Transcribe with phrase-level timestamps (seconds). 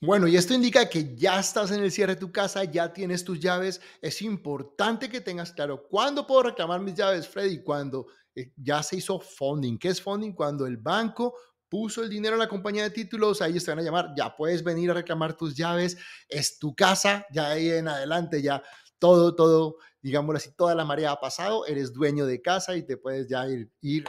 [0.00, 3.24] Bueno, y esto indica que ya estás en el cierre de tu casa, ya tienes
[3.24, 3.80] tus llaves.
[4.02, 8.96] Es importante que tengas claro cuándo puedo reclamar mis llaves, Freddy, cuando eh, ya se
[8.96, 9.78] hizo funding.
[9.78, 10.32] ¿Qué es funding?
[10.32, 11.34] Cuando el banco
[11.68, 14.62] puso el dinero en la compañía de títulos, ahí te van a llamar, ya puedes
[14.62, 15.96] venir a reclamar tus llaves,
[16.28, 18.62] es tu casa, ya ahí en adelante ya
[18.98, 19.76] todo, todo,
[20.06, 23.44] digámoslo así, toda la marea ha pasado, eres dueño de casa y te puedes ya
[23.48, 24.04] ir,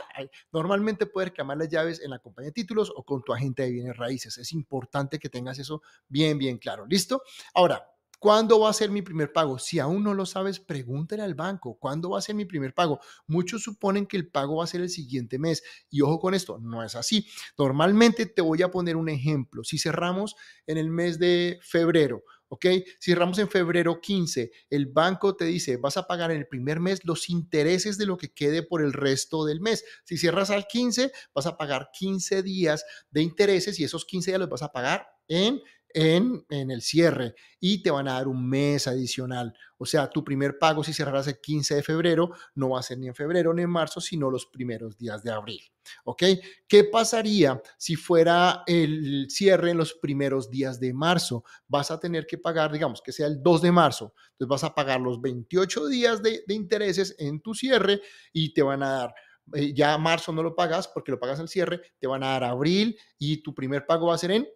[0.52, 3.72] normalmente puedes reclamar las llaves en la compañía de títulos o con tu agente de
[3.72, 4.38] bienes raíces.
[4.38, 6.86] Es importante que tengas eso bien, bien claro.
[6.86, 7.24] ¿Listo?
[7.56, 7.84] Ahora,
[8.20, 9.60] ¿Cuándo va a ser mi primer pago?
[9.60, 13.00] Si aún no lo sabes, pregúntale al banco, ¿cuándo va a ser mi primer pago?
[13.28, 15.62] Muchos suponen que el pago va a ser el siguiente mes.
[15.92, 17.28] Y ojo con esto, no es así.
[17.60, 19.64] Normalmente te voy a poner un ejemplo.
[19.64, 20.36] Si cerramos
[20.66, 22.66] en el mes de febrero, ¿ok?
[23.00, 27.04] Cerramos en febrero 15, el banco te dice, vas a pagar en el primer mes
[27.06, 29.84] los intereses de lo que quede por el resto del mes.
[30.04, 34.40] Si cierras al 15, vas a pagar 15 días de intereses y esos 15 días
[34.40, 35.62] los vas a pagar en
[35.94, 39.54] en, el cierre y te van a dar un mes adicional.
[39.78, 42.98] O sea, tu primer pago si cerraras el 15 de febrero no va a ser
[42.98, 45.62] ni en febrero ni en marzo, sino los primeros días de abril.
[46.04, 46.24] ¿Ok?
[46.68, 51.44] ¿Qué pasaría si fuera el cierre en los primeros días de marzo?
[51.68, 54.14] Vas a tener que pagar, digamos, que sea el 2 de marzo.
[54.32, 58.02] Entonces vas a pagar los 28 días de, de intereses en tu cierre
[58.34, 59.14] y te van a dar
[59.54, 62.44] eh, ya marzo no lo pagas porque lo pagas al cierre, te van a dar
[62.44, 64.48] abril y tu primer pago va a ser en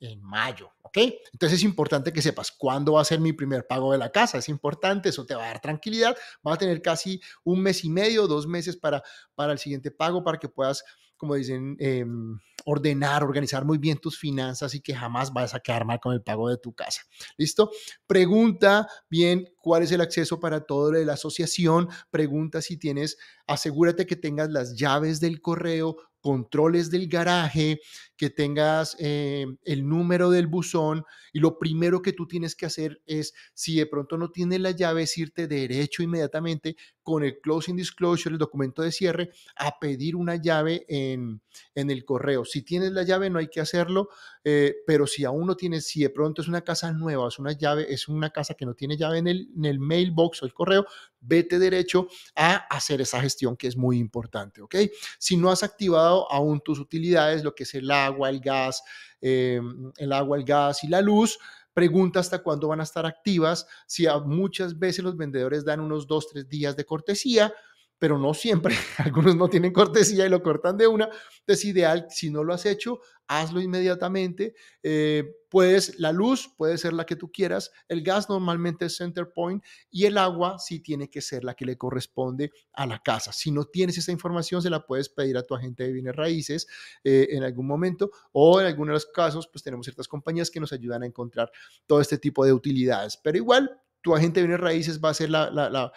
[0.00, 0.98] en mayo, ¿ok?
[1.32, 4.38] Entonces es importante que sepas cuándo va a ser mi primer pago de la casa,
[4.38, 7.90] es importante, eso te va a dar tranquilidad, vas a tener casi un mes y
[7.90, 9.02] medio, dos meses para,
[9.34, 10.84] para el siguiente pago, para que puedas,
[11.16, 15.84] como dicen, em, ordenar, organizar muy bien tus finanzas y que jamás vayas a quedar
[15.84, 17.02] mal con el pago de tu casa.
[17.36, 17.70] ¿Listo?
[18.06, 24.06] Pregunta bien cuál es el acceso para todo de la asociación, pregunta si tienes, asegúrate
[24.06, 25.96] que tengas las llaves del correo,
[26.28, 27.80] controles del garaje,
[28.18, 33.00] que tengas eh, el número del buzón y lo primero que tú tienes que hacer
[33.06, 37.76] es, si de pronto no tienes la llave, es irte derecho inmediatamente con el closing
[37.76, 41.40] disclosure, el documento de cierre, a pedir una llave en,
[41.74, 42.44] en el correo.
[42.44, 44.10] Si tienes la llave, no hay que hacerlo,
[44.44, 47.52] eh, pero si aún no tienes, si de pronto es una casa nueva, es una
[47.52, 50.52] llave, es una casa que no tiene llave en el, en el mailbox o el
[50.52, 50.84] correo,
[51.20, 54.76] vete derecho a hacer esa gestión que es muy importante, ¿ok?
[55.18, 58.82] Si no has activado aún tus utilidades, lo que es el agua, el gas,
[59.20, 59.60] eh,
[59.96, 61.38] el agua, el gas y la luz,
[61.72, 63.66] pregunta hasta cuándo van a estar activas.
[63.86, 67.52] Si muchas veces los vendedores dan unos dos, tres días de cortesía,
[67.98, 68.74] pero no siempre.
[68.98, 71.08] Algunos no tienen cortesía y lo cortan de una.
[71.40, 74.54] Entonces, ideal, si no lo has hecho, hazlo inmediatamente.
[74.82, 79.32] Eh, puedes, la luz puede ser la que tú quieras, el gas normalmente es center
[79.32, 83.32] point y el agua sí tiene que ser la que le corresponde a la casa.
[83.32, 86.66] Si no tienes esa información, se la puedes pedir a tu agente de bienes raíces
[87.04, 90.60] eh, en algún momento o en algunos de los casos, pues tenemos ciertas compañías que
[90.60, 91.50] nos ayudan a encontrar
[91.86, 93.18] todo este tipo de utilidades.
[93.22, 95.92] Pero igual, tu agente de bienes raíces va a ser la,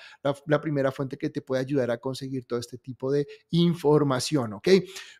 [0.62, 4.67] primera fuente que te puede ayudar a conseguir todo este tipo de información, ¿ok?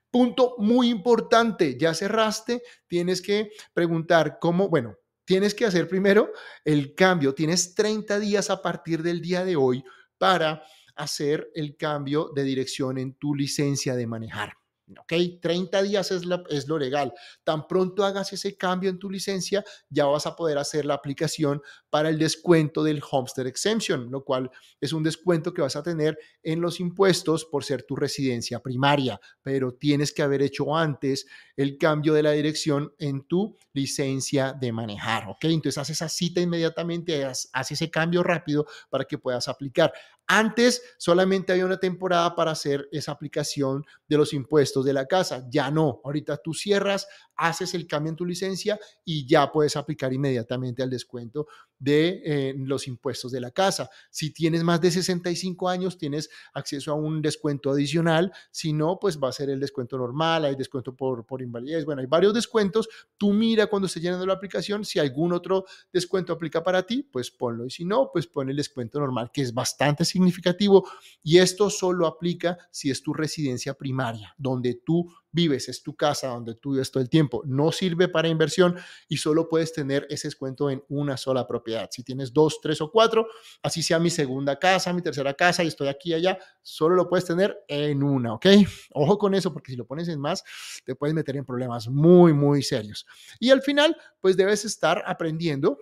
[0.10, 6.32] Punto muy importante, ya cerraste, tienes que preguntar cómo, bueno, tienes que hacer primero
[6.66, 9.84] el cambio, tienes 30 días a partir del día de hoy
[10.18, 10.64] para
[10.96, 14.61] hacer el cambio de dirección en tu licencia de manejar.
[15.00, 15.14] ¿Ok?
[15.42, 17.14] 30 días es, lo legal.
[17.44, 21.62] Tan pronto hagas ese cambio en tu licencia, ya vas a poder hacer la aplicación
[21.90, 24.50] para el descuento del Homestead Exemption, lo cual
[24.80, 29.20] es un descuento que vas a tener en los impuestos por ser tu residencia primaria,
[29.42, 31.26] pero tienes que haber hecho antes
[31.56, 35.46] el cambio de la dirección en tu licencia de manejar, ¿ok?
[35.46, 39.94] Entonces haces esa cita inmediatamente, haces ese cambio rápido para que puedas aplicar.
[40.34, 45.46] Antes solamente había una temporada para hacer esa aplicación de los impuestos de la casa.
[45.50, 46.00] Ya no.
[46.06, 47.06] Ahorita tú cierras,
[47.42, 51.48] haces el cambio en tu licencia y ya puedes aplicar inmediatamente al descuento
[51.80, 53.90] de eh, los impuestos de la casa.
[54.12, 58.32] Si tienes más de 65 años, tienes acceso a un descuento adicional.
[58.52, 61.84] Si no, pues va a ser el descuento normal, hay descuento por, por invalidez.
[61.84, 62.88] Bueno, hay varios descuentos.
[63.18, 67.32] Tú mira cuando esté llenando la aplicación, si algún otro descuento aplica para ti, pues
[67.32, 67.66] ponlo.
[67.66, 70.88] Y si no, pues pon el descuento normal, que es bastante significativo.
[71.24, 76.28] Y esto solo aplica si es tu residencia primaria, donde tú vives, es tu casa
[76.28, 77.31] donde tú vives todo el tiempo.
[77.46, 81.90] No sirve para inversión y solo puedes tener ese descuento en una sola propiedad.
[81.92, 83.28] Si tienes dos, tres o cuatro,
[83.64, 87.08] así sea mi segunda casa, mi tercera casa y estoy aquí y allá, solo lo
[87.08, 88.46] puedes tener en una, ¿ok?
[88.94, 90.44] Ojo con eso porque si lo pones en más,
[90.86, 93.06] te puedes meter en problemas muy, muy serios.
[93.40, 95.78] Y al final, pues debes estar aprendiendo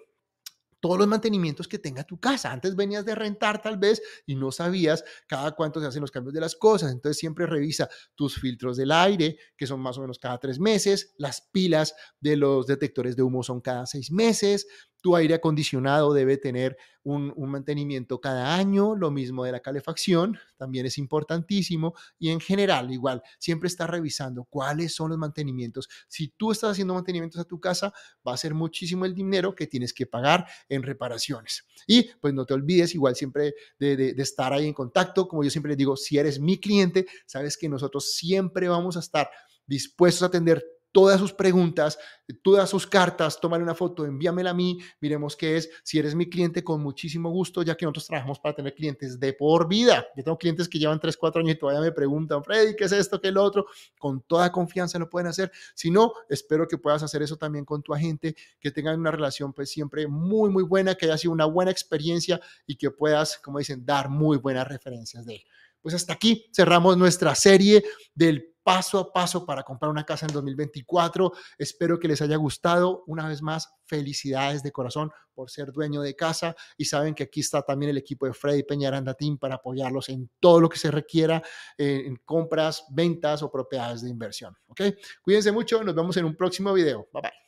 [0.80, 2.52] todos los mantenimientos que tenga tu casa.
[2.52, 6.34] Antes venías de rentar tal vez y no sabías cada cuánto se hacen los cambios
[6.34, 6.92] de las cosas.
[6.92, 11.14] Entonces siempre revisa tus filtros del aire, que son más o menos cada tres meses,
[11.18, 14.68] las pilas de los detectores de humo son cada seis meses,
[15.01, 20.86] tu aire acondicionado debe tener un, mantenimiento cada año, lo mismo de la calefacción, también
[20.86, 21.96] es importantísimo.
[22.19, 25.90] Y en general, igual, siempre está revisando cuáles son los mantenimientos.
[26.07, 27.94] Si tú estás haciendo mantenimientos a tu casa,
[28.28, 31.66] va a ser muchísimo el dinero que tienes que pagar en reparaciones.
[31.88, 35.28] Y pues no te olvides igual siempre de, de estar ahí en contacto.
[35.28, 39.00] Como yo siempre les digo, si eres mi cliente, sabes que nosotros siempre vamos a
[39.00, 39.30] estar
[39.66, 41.98] dispuestos a atender todas sus preguntas,
[42.42, 45.70] todas sus cartas, tómale una foto, envíamela a mí, miremos qué es.
[45.84, 49.34] Si eres mi cliente, con muchísimo gusto, ya que nosotros trabajamos para tener clientes de
[49.34, 50.06] por vida.
[50.16, 52.92] Yo tengo clientes que llevan 3, 4 años y todavía me preguntan, Freddy, ¿qué es
[52.92, 53.66] esto, qué es lo otro?
[53.98, 55.52] Con toda confianza lo pueden hacer.
[55.74, 59.54] Si no, espero que puedas hacer eso también con tu agente, que tengan una relación
[59.54, 63.60] pues siempre muy, muy buena, que haya sido una buena experiencia y que puedas, como
[63.60, 65.44] dicen, dar muy buenas referencias de él.
[65.82, 67.84] Pues hasta aquí cerramos nuestra serie
[68.14, 71.31] del paso a paso para comprar una casa en 2024.
[71.57, 73.04] Espero que les haya gustado.
[73.07, 77.39] Una vez más, felicidades de corazón por ser dueño de casa y saben que aquí
[77.39, 80.92] está también el equipo de Freddy Peñaranda Team para apoyarlos en todo lo que se
[80.92, 81.42] requiera
[81.80, 84.56] eh, en compras, ventas o propiedades de inversión.
[84.68, 84.81] ¿Ok?
[85.24, 85.83] Cuídense mucho.
[85.83, 87.07] Nos vemos en un próximo video.
[87.12, 87.31] Bye bye.